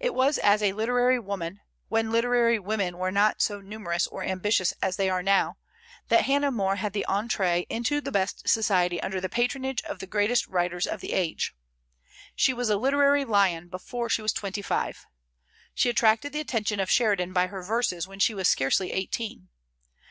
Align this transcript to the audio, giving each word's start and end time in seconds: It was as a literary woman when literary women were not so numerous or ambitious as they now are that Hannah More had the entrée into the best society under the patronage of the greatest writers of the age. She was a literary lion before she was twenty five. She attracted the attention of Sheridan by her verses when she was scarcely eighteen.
It 0.00 0.14
was 0.14 0.38
as 0.38 0.62
a 0.62 0.72
literary 0.72 1.18
woman 1.20 1.60
when 1.90 2.10
literary 2.10 2.58
women 2.58 2.96
were 2.96 3.10
not 3.12 3.42
so 3.42 3.60
numerous 3.60 4.06
or 4.06 4.22
ambitious 4.22 4.72
as 4.80 4.96
they 4.96 5.08
now 5.20 5.48
are 5.50 5.56
that 6.08 6.22
Hannah 6.24 6.50
More 6.50 6.76
had 6.76 6.94
the 6.94 7.04
entrée 7.06 7.66
into 7.68 8.00
the 8.00 8.10
best 8.10 8.48
society 8.48 9.02
under 9.02 9.20
the 9.20 9.28
patronage 9.28 9.82
of 9.82 9.98
the 9.98 10.06
greatest 10.06 10.46
writers 10.46 10.86
of 10.86 11.02
the 11.02 11.12
age. 11.12 11.54
She 12.34 12.54
was 12.54 12.70
a 12.70 12.78
literary 12.78 13.26
lion 13.26 13.68
before 13.68 14.08
she 14.08 14.22
was 14.22 14.32
twenty 14.32 14.62
five. 14.62 15.04
She 15.74 15.90
attracted 15.90 16.32
the 16.32 16.40
attention 16.40 16.80
of 16.80 16.90
Sheridan 16.90 17.34
by 17.34 17.48
her 17.48 17.62
verses 17.62 18.08
when 18.08 18.20
she 18.20 18.32
was 18.32 18.48
scarcely 18.48 18.92
eighteen. 18.92 19.50